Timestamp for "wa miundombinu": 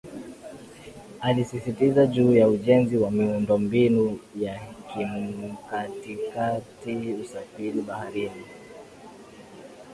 2.97-4.19